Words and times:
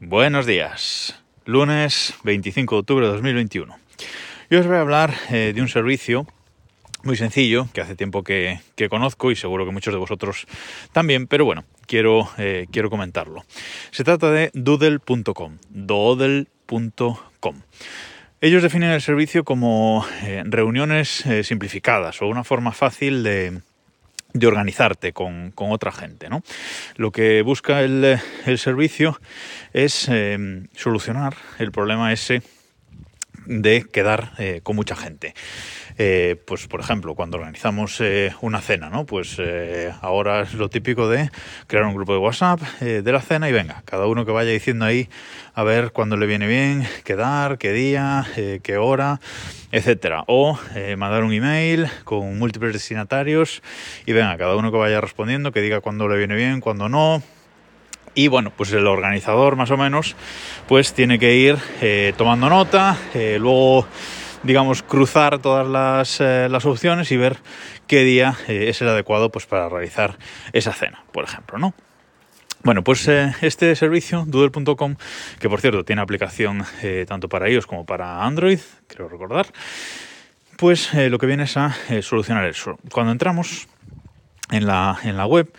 Buenos 0.00 0.46
días, 0.46 1.20
lunes 1.44 2.14
25 2.22 2.76
de 2.76 2.78
octubre 2.78 3.06
de 3.06 3.12
2021. 3.14 3.76
Yo 4.48 4.60
os 4.60 4.66
voy 4.68 4.76
a 4.76 4.80
hablar 4.80 5.12
eh, 5.28 5.50
de 5.52 5.60
un 5.60 5.66
servicio 5.66 6.24
muy 7.02 7.16
sencillo 7.16 7.66
que 7.72 7.80
hace 7.80 7.96
tiempo 7.96 8.22
que, 8.22 8.60
conozco 8.90 9.32
y 9.32 9.36
seguro 9.36 9.66
que 9.66 9.72
muchos 9.72 9.92
de 9.92 9.98
vosotros 9.98 10.46
también, 10.92 11.26
pero 11.26 11.44
bueno, 11.44 11.64
quiero, 11.88 12.30
eh, 12.38 12.68
quiero 12.70 12.90
comentarlo. 12.90 13.44
Se 13.90 14.04
trata 14.04 14.30
de 14.30 14.52
doodle.com, 14.54 15.58
doodle.com. 15.68 17.56
Ellos 18.40 18.62
definen 18.62 18.90
el 18.90 19.02
servicio 19.02 19.42
como 19.42 20.06
eh, 20.22 20.44
reuniones 20.46 21.24
simplificadas 21.42 22.22
o 22.22 22.28
una 22.28 22.44
forma 22.44 22.70
fácil 22.70 23.24
de, 23.24 23.62
de 24.38 24.46
organizarte 24.46 25.12
con, 25.12 25.50
con, 25.52 25.70
otra 25.70 25.92
gente. 25.92 26.28
¿no? 26.28 26.42
Lo 26.96 27.10
que 27.12 27.42
busca 27.42 27.82
el, 27.82 28.18
el 28.46 28.58
servicio 28.58 29.20
es 29.72 30.08
eh, 30.08 30.66
solucionar 30.74 31.34
el 31.58 31.72
problema 31.72 32.12
ese 32.12 32.42
de 33.48 33.82
quedar 33.82 34.32
eh, 34.38 34.60
con 34.62 34.76
mucha 34.76 34.94
gente. 34.94 35.34
Eh, 36.00 36.36
pues 36.46 36.68
por 36.68 36.78
ejemplo, 36.78 37.16
cuando 37.16 37.38
organizamos 37.38 38.00
eh, 38.00 38.32
una 38.40 38.60
cena, 38.60 38.88
¿no? 38.88 39.04
Pues 39.04 39.36
eh, 39.38 39.92
ahora 40.00 40.42
es 40.42 40.54
lo 40.54 40.68
típico 40.68 41.08
de 41.08 41.28
crear 41.66 41.84
un 41.86 41.94
grupo 41.94 42.12
de 42.12 42.18
WhatsApp 42.18 42.60
eh, 42.80 43.02
de 43.02 43.12
la 43.12 43.20
cena 43.20 43.48
y 43.48 43.52
venga, 43.52 43.82
cada 43.84 44.06
uno 44.06 44.24
que 44.24 44.30
vaya 44.30 44.52
diciendo 44.52 44.84
ahí 44.84 45.08
a 45.54 45.64
ver 45.64 45.90
cuándo 45.90 46.16
le 46.16 46.26
viene 46.26 46.46
bien 46.46 46.86
quedar, 47.04 47.58
qué 47.58 47.72
día, 47.72 48.24
qué 48.62 48.76
hora, 48.76 49.20
etcétera. 49.72 50.22
O 50.28 50.56
mandar 50.96 51.24
un 51.24 51.32
email 51.32 51.88
con 52.04 52.38
múltiples 52.38 52.72
destinatarios 52.72 53.60
y 54.06 54.12
venga, 54.12 54.36
cada 54.38 54.54
uno 54.54 54.70
que 54.70 54.78
vaya 54.78 55.00
respondiendo, 55.00 55.50
que 55.50 55.60
diga 55.60 55.80
cuándo 55.80 56.06
le 56.06 56.16
viene 56.16 56.36
bien, 56.36 56.60
cuándo 56.60 56.88
no, 56.88 57.24
y 58.18 58.26
bueno, 58.26 58.50
pues 58.50 58.72
el 58.72 58.88
organizador 58.88 59.54
más 59.54 59.70
o 59.70 59.76
menos 59.76 60.16
pues 60.66 60.92
tiene 60.92 61.20
que 61.20 61.36
ir 61.36 61.56
eh, 61.80 62.12
tomando 62.16 62.48
nota, 62.48 62.98
eh, 63.14 63.36
luego 63.38 63.86
digamos 64.42 64.82
cruzar 64.82 65.38
todas 65.38 65.64
las, 65.64 66.20
eh, 66.20 66.48
las, 66.50 66.66
opciones 66.66 67.12
y 67.12 67.16
ver 67.16 67.36
qué 67.86 68.02
día 68.02 68.36
es 68.48 68.82
el 68.82 68.88
adecuado 68.88 69.30
pues 69.30 69.46
para 69.46 69.68
realizar 69.68 70.18
esa 70.52 70.72
cena, 70.72 71.04
por 71.12 71.22
ejemplo, 71.22 71.58
¿no? 71.58 71.74
Bueno, 72.64 72.82
pues 72.82 73.06
este 73.06 73.76
servicio, 73.76 74.24
doodle.com, 74.26 74.96
que 75.38 75.48
por 75.48 75.60
cierto 75.60 75.84
tiene 75.84 76.02
aplicación 76.02 76.64
tanto 77.06 77.28
para 77.28 77.48
iOS 77.48 77.68
como 77.68 77.86
para 77.86 78.24
Android, 78.24 78.58
creo 78.88 79.08
recordar, 79.08 79.46
pues 80.56 80.92
lo 80.92 81.18
que 81.18 81.26
viene 81.26 81.44
es 81.44 81.56
a 81.56 81.72
solucionar 82.02 82.46
eso. 82.46 82.80
Cuando 82.90 83.12
entramos 83.12 83.68
en 84.50 84.66
la, 84.66 84.98
en 85.04 85.16
la 85.16 85.26
web, 85.26 85.52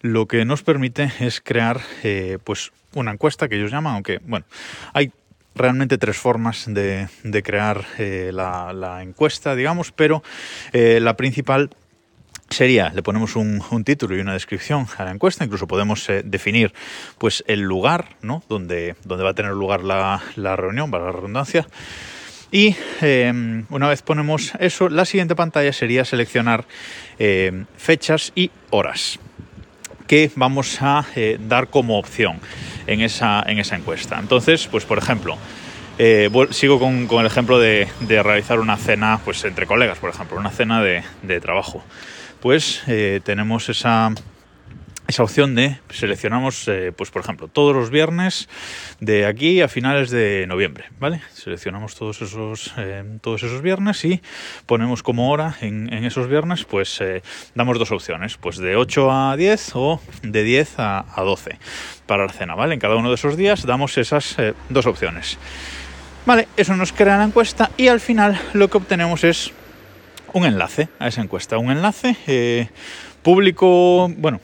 lo 0.00 0.26
que 0.26 0.44
nos 0.44 0.62
permite 0.62 1.10
es 1.20 1.40
crear 1.40 1.80
eh, 2.02 2.38
pues 2.44 2.72
una 2.94 3.12
encuesta 3.12 3.48
que 3.48 3.56
ellos 3.56 3.70
llaman, 3.70 3.94
aunque 3.94 4.20
bueno, 4.24 4.46
hay 4.92 5.12
realmente 5.54 5.98
tres 5.98 6.16
formas 6.16 6.66
de, 6.68 7.08
crear 7.44 7.84
eh, 7.98 8.30
la, 8.32 9.00
encuesta, 9.02 9.54
digamos, 9.54 9.92
pero 9.92 10.22
eh, 10.72 11.00
la 11.00 11.16
principal 11.16 11.70
sería, 12.48 12.90
le 12.90 13.02
ponemos 13.02 13.36
un, 13.36 13.60
título 13.84 14.16
y 14.16 14.20
una 14.20 14.32
descripción 14.32 14.86
a 14.96 15.04
la 15.04 15.10
encuesta, 15.10 15.44
incluso 15.44 15.66
podemos 15.66 16.08
definir 16.24 16.72
pues 17.18 17.44
el 17.46 17.60
lugar 17.60 18.16
¿no? 18.22 18.42
donde, 18.48 18.96
donde 19.04 19.24
va 19.24 19.30
a 19.30 19.34
tener 19.34 19.52
lugar 19.52 19.82
la, 19.82 20.56
reunión, 20.56 20.90
para 20.90 21.06
la 21.06 21.12
redundancia. 21.12 21.66
Y 22.50 22.74
eh, 23.02 23.64
una 23.68 23.88
vez 23.88 24.00
ponemos 24.00 24.52
eso, 24.58 24.88
la 24.88 25.04
siguiente 25.04 25.36
pantalla 25.36 25.72
sería 25.74 26.06
seleccionar 26.06 26.64
eh, 27.18 27.64
fechas 27.76 28.32
y 28.34 28.50
horas 28.70 29.18
que 30.08 30.32
vamos 30.34 30.82
a 30.82 31.04
eh, 31.14 31.38
dar 31.40 31.68
como 31.68 31.98
opción 31.98 32.40
en 32.88 33.02
esa, 33.02 33.44
en 33.46 33.60
esa 33.60 33.76
encuesta. 33.76 34.18
Entonces, 34.18 34.66
pues 34.66 34.84
por 34.84 34.98
ejemplo, 34.98 35.38
eh, 35.98 36.28
sigo 36.50 36.80
con, 36.80 37.06
el 37.10 37.26
ejemplo 37.26 37.60
de, 37.60 37.86
realizar 38.00 38.58
una 38.58 38.76
cena 38.76 39.20
pues 39.24 39.44
entre 39.44 39.66
colegas, 39.66 39.98
por 39.98 40.10
ejemplo, 40.10 40.36
una 40.36 40.50
cena 40.50 40.82
de, 40.82 41.04
de 41.22 41.40
trabajo. 41.40 41.84
Pues 42.40 42.82
eh, 42.86 43.20
tenemos 43.22 43.68
esa, 43.68 44.12
esa 45.08 45.22
opción 45.22 45.54
de 45.54 45.78
seleccionamos, 45.88 46.68
eh, 46.68 46.92
pues 46.94 47.10
por 47.10 47.22
ejemplo, 47.22 47.48
todos 47.48 47.74
los 47.74 47.88
viernes 47.88 48.46
de 49.00 49.24
aquí 49.24 49.62
a 49.62 49.68
finales 49.68 50.10
de 50.10 50.44
noviembre, 50.46 50.84
¿vale? 51.00 51.22
Seleccionamos 51.32 51.94
todos 51.94 52.20
esos, 52.20 52.74
eh, 52.76 53.02
todos 53.22 53.42
esos 53.42 53.62
viernes 53.62 54.04
y 54.04 54.20
ponemos 54.66 55.02
como 55.02 55.30
hora 55.30 55.56
en, 55.62 55.88
esos 56.04 56.28
viernes, 56.28 56.64
pues 56.64 57.00
eh, 57.00 57.22
damos 57.54 57.78
dos 57.78 57.90
opciones, 57.90 58.36
pues 58.36 58.58
de 58.58 58.76
8 58.76 59.10
a 59.10 59.36
10 59.36 59.70
o 59.76 60.00
de 60.22 60.42
10 60.42 60.78
a, 60.78 61.06
a 61.18 61.22
12 61.22 61.58
para 62.06 62.26
la 62.26 62.32
cena, 62.32 62.54
¿vale? 62.54 62.74
En 62.74 62.80
cada 62.80 62.96
uno 62.96 63.08
de 63.08 63.14
esos 63.14 63.38
días 63.38 63.64
damos 63.64 63.96
esas 63.96 64.36
dos 64.68 64.84
opciones. 64.84 65.38
Vale, 66.26 66.48
eso 66.58 66.76
nos 66.76 66.92
crea 66.92 67.16
la 67.16 67.24
encuesta 67.24 67.70
y 67.78 67.88
al 67.88 68.00
final 68.00 68.38
lo 68.52 68.68
que 68.68 68.76
obtenemos 68.76 69.24
es 69.24 69.52
un 70.34 70.44
enlace 70.44 70.88
a 70.98 71.08
esa 71.08 71.22
encuesta, 71.22 71.56
un 71.56 71.70
enlace 71.70 72.68
público, 73.28 74.08
bueno, 74.16 74.40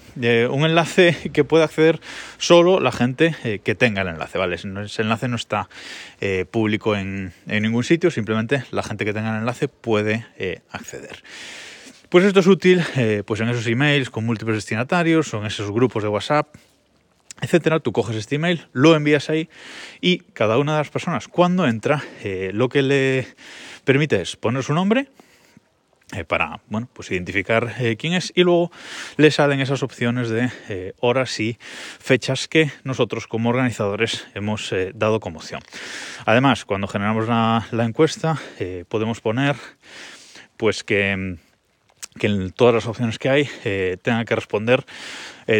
un 0.50 0.66
enlace 0.66 1.16
que 1.32 1.42
puede 1.42 1.64
acceder 1.64 2.00
solo 2.36 2.80
la 2.80 2.92
gente 2.92 3.34
eh, 3.42 3.60
que 3.64 3.74
tenga 3.74 4.02
el 4.02 4.08
enlace, 4.08 4.36
¿vale? 4.36 4.56
Ese 4.56 5.00
enlace 5.00 5.26
no 5.26 5.36
está 5.36 5.70
eh, 6.20 6.44
público 6.44 6.94
en, 6.94 7.32
en, 7.46 7.62
ningún 7.62 7.82
sitio, 7.82 8.10
simplemente 8.10 8.62
la 8.72 8.82
gente 8.82 9.06
que 9.06 9.14
tenga 9.14 9.30
el 9.30 9.38
enlace 9.38 9.68
puede 9.68 10.26
eh, 10.36 10.60
acceder. 10.70 11.22
Pues 12.10 12.26
esto 12.26 12.40
es 12.40 12.46
útil 12.46 12.82
pues 13.24 13.40
en 13.40 13.48
esos 13.48 13.66
emails 13.68 14.10
con 14.10 14.26
múltiples 14.26 14.58
destinatarios 14.58 15.32
o 15.32 15.38
en 15.38 15.46
esos 15.46 15.70
grupos 15.70 16.02
de 16.02 16.10
WhatsApp, 16.10 16.54
etcétera. 17.40 17.80
Tú 17.80 17.90
coges 17.90 18.16
este 18.16 18.34
email, 18.34 18.66
lo 18.74 18.94
envías 18.94 19.30
ahí 19.30 19.48
y 20.02 20.18
cada 20.34 20.58
una 20.58 20.72
de 20.72 20.78
las 20.80 20.90
personas 20.90 21.26
cuando 21.26 21.66
entra 21.66 22.04
lo 22.52 22.68
que 22.68 22.82
le 22.82 23.28
permite 23.84 24.20
es 24.20 24.36
poner 24.36 24.62
su 24.62 24.74
nombre, 24.74 25.08
eh, 26.14 26.24
para 26.24 26.60
bueno, 26.68 26.88
pues 26.92 27.10
identificar 27.10 27.74
eh, 27.78 27.96
quién 27.96 28.12
es 28.12 28.32
y 28.34 28.42
luego 28.42 28.70
le 29.16 29.30
salen 29.30 29.60
esas 29.60 29.82
opciones 29.82 30.28
de 30.28 30.50
eh, 30.68 30.92
horas 31.00 31.40
y 31.40 31.58
fechas 31.98 32.46
que 32.46 32.70
nosotros 32.84 33.26
como 33.26 33.50
organizadores 33.50 34.26
hemos 34.34 34.72
dado 34.94 35.20
como 35.20 35.38
opción. 35.38 35.60
Además, 36.24 36.64
cuando 36.64 36.86
generamos 36.86 37.28
la, 37.28 37.84
encuesta 37.84 38.38
podemos 38.88 39.20
poner 39.20 39.56
pues 40.56 40.84
que, 40.84 41.36
que 42.18 42.26
en 42.26 42.52
todas 42.52 42.74
las 42.74 42.86
opciones 42.86 43.18
que 43.18 43.28
hay 43.28 43.48
tenga 44.02 44.24
que 44.24 44.34
responder 44.34 44.84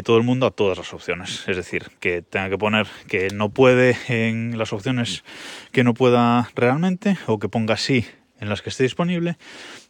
todo 0.04 0.16
el 0.16 0.22
mundo 0.22 0.46
a 0.46 0.50
todas 0.50 0.78
las 0.78 0.92
opciones. 0.94 1.44
Es 1.46 1.56
decir, 1.56 1.90
que 2.00 2.22
tenga 2.22 2.48
que 2.48 2.58
poner 2.58 2.86
que 3.08 3.28
no 3.28 3.50
puede 3.50 3.96
en 4.08 4.56
las 4.56 4.72
opciones 4.72 5.24
que 5.72 5.84
no 5.84 5.94
pueda 5.94 6.48
realmente 6.54 7.18
o 7.26 7.38
que 7.38 7.48
ponga 7.48 7.76
sí 7.76 8.06
en 8.40 8.48
las 8.48 8.62
que 8.62 8.70
esté 8.70 8.84
disponible 8.84 9.36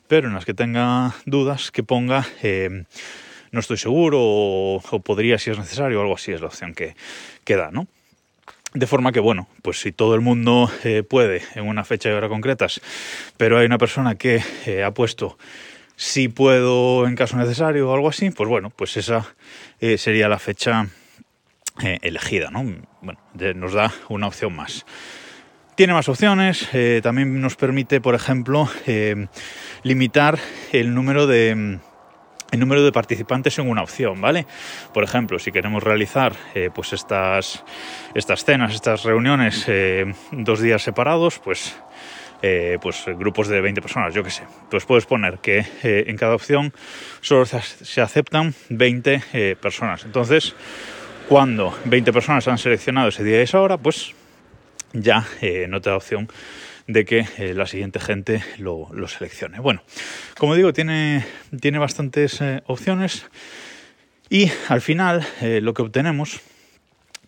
pero 0.09 0.29
en 0.29 0.35
las 0.35 0.45
que 0.45 0.55
tenga 0.55 1.15
dudas 1.27 1.71
que 1.71 1.83
ponga 1.83 2.27
eh, 2.43 2.85
no 3.53 3.61
estoy 3.61 3.77
seguro 3.77 4.19
o, 4.21 4.81
podría 5.05 5.39
si 5.39 5.51
es 5.51 5.59
necesario 5.59 5.99
o 5.99 6.03
algo 6.03 6.15
así 6.15 6.33
es 6.33 6.41
la 6.41 6.49
opción 6.49 6.75
que, 6.75 6.97
que 7.45 7.57
da, 7.57 7.71
¿no? 7.71 7.87
De 8.73 8.89
forma 8.89 9.13
que, 9.13 9.21
bueno, 9.21 9.49
pues 9.63 9.79
si 9.79 9.93
todo 9.93 10.17
el 10.17 10.21
mundo 10.21 10.69
eh, 10.83 11.05
puede 11.05 11.43
en 11.55 11.69
una 11.69 11.85
fecha 11.85 12.09
y 12.09 12.13
hora 12.13 12.29
concretas, 12.29 12.81
pero 13.37 13.59
hay 13.59 13.67
una 13.67 13.79
persona 13.79 14.17
que 14.17 14.43
eh, 14.67 14.83
ha 14.83 14.91
puesto 14.93 15.39
si 15.95 16.27
puedo 16.27 17.07
en 17.07 17.15
caso 17.15 17.37
necesario 17.37 17.89
o 17.89 17.95
algo 17.95 18.09
así, 18.09 18.31
pues 18.31 18.49
bueno, 18.49 18.71
pues 18.71 18.97
esa 18.97 19.33
sería 19.97 20.29
la 20.29 20.41
fecha 20.41 20.89
elegida, 22.03 22.51
¿no? 22.51 22.65
Bueno, 23.01 23.21
nos 23.55 23.75
da 23.75 23.93
una 24.09 24.27
opción 24.27 24.57
más. 24.57 24.85
Tiene 25.75 25.93
más 25.93 26.09
opciones, 26.09 26.69
eh, 26.73 27.01
también 27.03 27.41
nos 27.41 27.57
permite, 27.57 28.01
por 28.01 28.15
ejemplo, 28.15 28.69
eh, 28.87 29.27
limitar 29.83 30.39
el 30.71 30.95
número 30.95 31.27
de 31.27 31.81
el 32.53 32.61
número 32.61 32.85
de 32.85 32.93
participantes 32.93 33.59
en 33.59 33.69
una 33.69 33.83
opción, 33.83 34.21
¿vale? 34.21 34.47
Por 34.93 35.03
ejemplo, 35.03 35.41
si 35.41 35.51
queremos 35.51 35.83
realizar 35.83 36.35
eh, 36.55 36.71
pues 36.73 36.93
estas, 36.93 37.65
estas 38.15 38.45
cenas, 38.45 38.73
estas 38.73 39.03
reuniones 39.03 39.69
dos 40.31 40.61
días 40.61 40.81
separados, 40.81 41.41
pues, 41.41 41.75
pues 42.81 43.05
grupos 43.19 43.49
de 43.49 43.61
20 43.61 43.83
personas, 43.83 44.15
yo 44.15 44.23
qué 44.23 44.31
sé. 44.31 44.45
Pues 44.71 44.85
puedes 44.85 45.07
poner 45.07 45.39
que 45.39 45.67
en 45.83 46.17
cada 46.17 46.37
opción 46.37 46.73
solo 47.21 47.45
se 47.45 48.01
aceptan 48.01 48.55
20 48.69 49.57
personas. 49.61 50.05
Entonces, 50.05 50.55
cuando 51.29 51.77
20 51.87 52.13
personas 52.13 52.47
han 52.47 52.59
seleccionado 52.59 53.09
ese 53.09 53.25
día 53.25 53.41
y 53.41 53.43
esa 53.43 53.61
hora, 53.61 53.79
pues 53.79 54.15
ya 54.95 55.27
eh, 55.43 55.67
no 55.69 55.81
te 55.81 55.91
da 55.91 55.97
opción 55.97 56.29
de 56.87 57.05
que 57.05 57.27
eh, 57.39 57.55
la 57.55 57.67
siguiente 57.67 58.01
gente 58.01 58.43
lo, 58.59 58.89
seleccione. 59.09 59.61
Bueno, 59.61 59.83
como 60.39 60.55
digo, 60.55 60.73
tiene, 60.73 61.27
tiene 61.61 61.79
bastantes 61.79 62.41
eh, 62.41 62.63
opciones 62.67 63.27
y 64.31 64.51
al 64.69 64.81
final 64.81 65.27
lo 65.41 65.75
que 65.75 65.83
obtenemos 65.83 66.41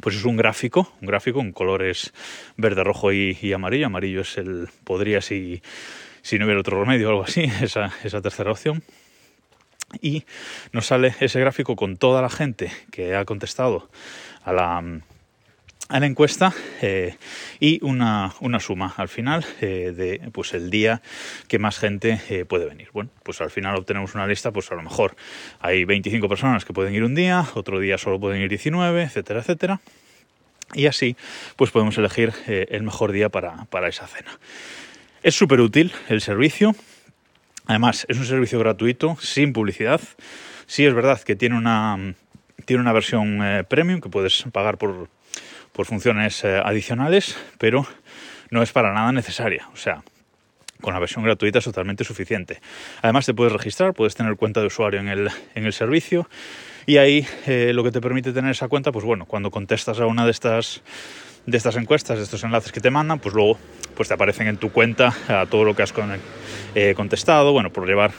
pues 0.01 0.17
es 0.17 0.25
un 0.25 0.37
gráfico, 0.37 0.93
un 1.01 1.09
gráfico 1.09 1.41
en 1.41 1.53
colores 1.53 2.13
verde, 2.57 2.85
rojo 2.85 3.13
y, 3.13 3.37
y 3.41 3.53
amarillo. 3.53 3.87
Amarillo 3.87 4.23
es 4.23 4.39
el, 4.39 4.69
podría 4.85 5.21
si, 5.21 5.63
si 6.23 6.39
no 6.39 6.45
hubiera 6.45 6.61
otro 6.61 6.81
remedio 6.81 7.09
o 7.09 7.11
algo 7.11 7.25
así, 7.25 7.43
esa, 7.63 7.93
esa 8.05 8.21
tercera 8.21 8.51
opción. 8.51 8.83
Y 10.01 10.25
nos 10.73 10.87
sale 10.87 11.15
ese 11.21 11.41
gráfico 11.41 11.77
con 11.77 11.97
toda 11.97 12.21
la 12.21 12.29
gente 12.29 12.71
que 12.91 13.15
ha 13.15 13.25
contestado 13.25 13.89
a 14.45 14.53
la, 14.53 15.01
a 15.89 16.01
la 16.01 16.07
encuesta 16.07 16.53
eh, 16.83 17.17
y 17.61 17.79
una, 17.85 18.33
suma 18.59 18.93
al 18.97 19.09
final 19.09 19.45
eh, 19.61 19.93
de 19.97 20.31
pues 20.33 20.53
el 20.55 20.71
día 20.71 21.01
que 21.49 21.59
más 21.59 21.79
gente 21.79 22.21
eh, 22.29 22.45
puede 22.45 22.67
venir. 22.67 22.89
Bueno, 22.93 23.11
pues 23.23 23.41
al 23.41 23.51
final 23.51 23.77
obtenemos 23.77 24.15
una 24.15 24.27
lista, 24.27 24.51
pues 24.51 24.71
a 24.73 24.75
lo 24.75 24.83
mejor 24.83 25.17
hay 25.61 25.85
25 25.85 26.29
personas 26.29 26.65
que 26.65 26.73
pueden 26.73 26.95
ir 26.95 27.05
un 27.05 27.15
día, 27.15 27.47
otro 27.55 27.79
día 27.79 27.99
solo 27.99 28.19
pueden 28.19 28.43
ir 28.43 28.49
19, 28.49 29.03
etcétera, 29.03 29.41
etcétera. 29.41 29.81
Y 30.75 30.87
así 30.87 31.17
pues 31.55 31.71
podemos 31.71 31.97
elegir 31.99 32.33
el 32.47 32.83
mejor 32.83 33.13
día 33.13 33.29
para, 33.29 33.67
para 33.67 33.89
esa 33.89 34.07
cena. 34.09 34.39
Es 35.23 35.37
súper 35.37 35.61
útil 35.61 35.93
el 36.09 36.21
servicio. 36.21 36.75
Además, 37.67 38.07
es 38.09 38.19
un 38.19 38.27
servicio 38.27 38.59
gratuito, 38.59 39.17
sin 39.21 39.53
publicidad. 39.53 40.01
Sí 40.67 40.85
es 40.85 40.95
verdad 40.95 41.21
que 41.21 41.37
tiene 41.37 41.57
una, 41.57 42.15
tiene 42.65 42.81
una 42.81 42.93
versión 42.93 43.65
premium 43.69 44.01
que 44.01 44.09
puedes 44.09 44.45
pagar 44.53 44.79
por, 44.79 45.09
por 45.77 45.87
funciones 45.87 46.43
eh, 46.43 46.61
adicionales, 46.65 47.37
pero 47.59 47.87
no 48.51 48.63
es 48.63 48.73
para 48.73 48.93
nada 48.95 49.13
necesaria. 49.13 49.69
O 49.75 49.77
sea, 49.77 50.03
con 50.81 50.95
la 50.95 51.01
versión 51.01 51.23
gratuita 51.23 51.59
es 51.59 51.65
totalmente 51.65 52.03
suficiente. 52.03 52.61
Además 53.03 53.27
te 53.27 53.35
puedes 53.35 53.53
registrar, 53.53 53.93
puedes 53.93 54.15
tener 54.15 54.37
cuenta 54.37 54.61
de 54.61 54.67
usuario 54.67 55.01
en 55.01 55.09
el, 55.09 55.29
en 55.55 55.67
el 55.67 55.73
servicio 55.75 56.29
y 56.87 56.97
ahí 56.97 57.27
eh, 57.47 57.73
lo 57.75 57.85
que 57.85 57.91
te 57.93 58.01
permite 58.01 58.33
tener 58.33 58.53
esa 58.53 58.69
cuenta, 58.69 58.91
pues 58.91 59.05
bueno, 59.05 59.27
cuando 59.27 59.51
contestas 59.51 60.01
a 60.01 60.07
una 60.07 60.25
de 60.25 60.31
estas 60.31 60.83
de 61.45 61.57
estas 61.57 61.77
encuestas, 61.77 62.19
de 62.19 62.25
estos 62.25 62.43
enlaces 62.43 62.73
que 62.73 62.81
te 62.81 62.91
mandan, 62.91 63.21
pues 63.21 63.33
luego 63.33 63.57
pues 63.95 64.09
te 64.09 64.15
aparecen 64.15 64.49
en 64.49 64.57
tu 64.57 64.73
cuenta 64.73 65.15
a 65.29 65.47
todo 65.47 65.63
lo 65.63 65.77
que 65.77 65.83
has 65.83 65.95
eh, 66.75 66.95
contestado, 66.97 67.53
bueno, 67.53 67.71
por 67.71 67.87
llevar 67.87 68.11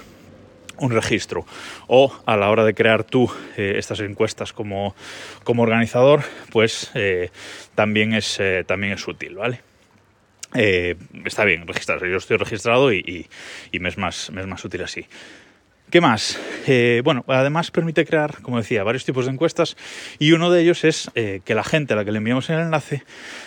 un 0.79 0.91
registro. 0.91 1.45
O 1.88 2.13
a 2.25 2.38
la 2.38 2.50
hora 2.50 2.63
de 2.65 2.74
crear 2.74 3.03
tú 3.03 3.31
eh, 3.57 3.75
estas 3.77 4.00
encuestas 4.00 4.53
como, 4.53 4.95
como 5.44 5.63
organizador 5.63 6.24
pues 6.51 6.91
eh, 6.94 7.29
también, 7.75 8.13
es, 8.13 8.39
eh, 8.39 8.63
también 8.65 8.94
es 8.94 9.07
útil 9.07 9.35
vale 9.35 9.62
está 11.25 11.44
bien 11.44 11.68
registrarse. 11.68 12.09
Yo 12.09 12.18
estoy 12.18 12.38
registrado 12.38 12.91
y, 12.91 13.27
y, 13.71 13.79
me, 13.79 13.89
es 13.89 13.97
más, 13.97 14.31
me 14.31 14.41
es 14.41 14.47
más 14.47 14.63
útil 14.63 14.81
así. 14.81 15.06
¿Qué 15.91 16.01
más? 16.01 16.39
Eh, 16.69 17.01
bueno, 17.03 17.23
además 17.27 17.71
permite 17.71 18.05
crear, 18.05 18.41
como 18.41 18.57
decía, 18.57 18.83
varios 18.83 19.05
tipos 19.05 19.25
de 19.25 19.31
encuestas 19.31 19.77
y 20.19 20.33
uno 20.33 20.51
de 20.51 20.61
ellos 20.61 20.83
es 20.83 21.09
eh, 21.15 21.39
que 21.45 21.55
la 21.55 21.63
gente 21.63 21.93
a 21.93 21.95
la 21.95 22.03
que 22.03 22.11
le 22.11 22.17
enviamos 22.17 22.49
el 22.49 22.59
enlace 22.59 23.03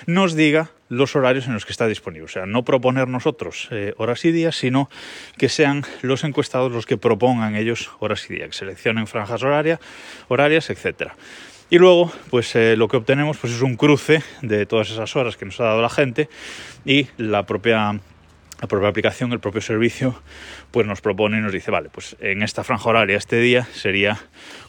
nos 0.06 0.34
diga 0.34 0.70
los 0.88 1.14
horarios 1.14 1.46
en 1.46 1.52
los 1.52 1.66
que 1.66 1.72
está 1.72 1.86
disponible. 1.86 2.24
O 2.24 2.28
sea, 2.28 2.46
no 2.46 2.64
proponer 2.64 3.08
nosotros 3.08 3.68
eh, 3.72 3.92
horas 3.98 4.24
y 4.24 4.32
días, 4.32 4.56
sino 4.56 4.88
que 5.36 5.50
sean 5.50 5.84
los 6.00 6.24
encuestados 6.24 6.72
los 6.72 6.86
que 6.86 6.96
propongan 6.96 7.56
ellos 7.56 7.90
horas 8.00 8.24
y 8.30 8.34
días, 8.34 8.48
que 8.48 8.56
seleccionen 8.56 9.06
franjas 9.06 9.42
horarias, 9.42 9.80
horarias 10.28 10.70
etc. 10.70 11.12
Y 11.68 11.78
luego, 11.78 12.10
pues 12.30 12.54
lo 12.54 12.88
que 12.88 12.96
obtenemos 12.96 13.36
pues, 13.36 13.52
es 13.52 13.60
un 13.60 13.76
cruce 13.76 14.22
de 14.40 14.64
todas 14.64 14.90
esas 14.90 15.14
horas 15.14 15.36
que 15.36 15.44
nos 15.44 15.60
ha 15.60 15.64
dado 15.64 15.82
la 15.82 15.90
gente 15.90 16.28
y 16.86 17.06
la 17.18 17.44
propia 17.44 18.00
la 18.60 18.68
propia 18.68 18.88
aplicación, 18.88 19.32
el 19.32 19.40
propio 19.40 19.62
servicio, 19.62 20.22
pues 20.70 20.86
nos 20.86 21.00
propone 21.00 21.38
y 21.38 21.40
nos 21.40 21.52
dice, 21.52 21.70
vale, 21.70 21.88
pues 21.88 22.16
en 22.20 22.42
esta 22.42 22.62
franja 22.62 22.90
horaria 22.90 23.16
este 23.16 23.40
día 23.40 23.66
sería 23.72 24.18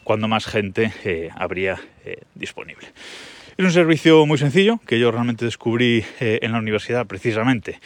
cuando 0.04 0.28
más 0.28 0.46
gente 0.46 0.94
eh, 1.04 1.30
habría 1.36 1.80
eh, 2.06 2.22
disponible. 2.36 2.88
Es 3.58 3.66
un 3.66 3.72
servicio 3.72 4.26
muy 4.26 4.38
sencillo 4.38 4.80
que 4.88 4.98
yo 4.98 5.12
realmente 5.12 5.44
descubrí 5.44 6.06
eh, 6.22 6.40
en 6.42 6.54
la 6.54 6.60
universidad 6.60 7.06
precisamente 7.06 7.80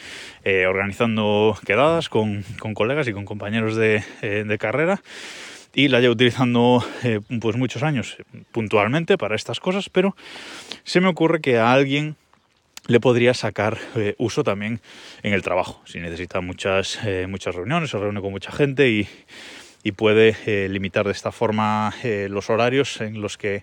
organizando 0.68 1.58
quedadas 1.66 2.08
con, 2.08 2.44
colegas 2.74 3.08
y 3.08 3.12
con 3.12 3.24
compañeros 3.24 3.74
de, 3.74 4.04
de 4.22 4.58
carrera 4.58 5.02
y 5.74 5.88
la 5.88 5.98
llevo 5.98 6.12
utilizando 6.12 6.86
pues 7.40 7.56
muchos 7.56 7.82
años 7.82 8.16
puntualmente 8.52 9.18
para 9.18 9.34
estas 9.34 9.58
cosas, 9.58 9.90
pero 9.90 10.16
se 10.84 11.00
me 11.00 11.08
ocurre 11.08 11.40
que 11.40 11.58
a 11.58 11.72
alguien 11.72 12.16
le 12.86 13.00
podría 13.00 13.34
sacar 13.34 13.78
eh, 13.94 14.14
uso 14.18 14.44
también 14.44 14.80
en 15.22 15.32
el 15.32 15.42
trabajo. 15.42 15.80
Si 15.84 15.98
necesita 16.00 16.40
muchas, 16.40 16.98
eh, 17.04 17.26
muchas 17.28 17.54
reuniones, 17.54 17.90
se 17.90 17.98
reúne 17.98 18.20
con 18.20 18.30
mucha 18.30 18.52
gente 18.52 18.88
y, 18.88 19.08
puede 19.96 20.36
eh, 20.46 20.68
limitar 20.68 21.06
de 21.06 21.12
esta 21.12 21.30
forma 21.30 21.94
los 22.02 22.50
horarios 22.50 23.00
en 23.00 23.20
los, 23.20 23.38
que, 23.38 23.62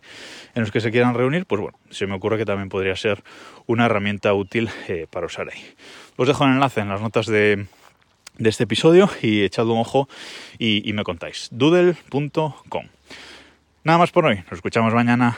en 0.55 0.61
los 0.61 0.71
que 0.71 0.79
se 0.79 0.89
quieran 0.89 1.15
reunir, 1.15 1.45
pues 1.45 1.59
bueno, 1.59 1.77
se 1.89 2.07
me 2.07 2.15
ocurre 2.15 2.37
que 2.37 2.45
también 2.45 2.69
podría 2.69 2.95
ser 2.95 3.21
una 3.65 3.87
herramienta 3.87 4.33
útil 4.33 4.69
para 5.09 5.25
usar 5.25 5.49
ahí. 5.51 5.61
Os 6.15 6.25
dejo 6.25 6.45
el 6.45 6.51
enlace 6.51 6.79
en 6.79 6.87
las 6.87 7.01
notas 7.01 7.25
de, 7.25 7.65
este 8.39 8.63
episodio 8.63 9.09
y 9.21 9.43
echad 9.43 9.67
un 9.67 9.79
ojo 9.79 10.07
y, 10.57 10.89
y 10.89 10.93
me 10.93 11.03
contáis. 11.03 11.49
doodle.com. 11.51 12.85
Nada 13.83 13.99
más 13.99 14.11
por 14.11 14.25
hoy, 14.25 14.37
nos 14.37 14.53
escuchamos 14.53 14.93
mañana. 14.93 15.37